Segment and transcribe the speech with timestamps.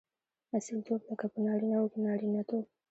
[0.57, 2.63] اصیلتوب؛ لکه په نارينه وو کښي نارينه توب.